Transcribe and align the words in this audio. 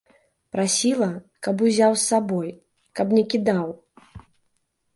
Прасіла, 0.53 1.09
каб 1.49 1.61
узяў 1.67 1.93
з 1.99 2.03
сабой, 2.13 2.49
каб 3.01 3.07
не 3.19 3.23
кідаў. 3.35 3.67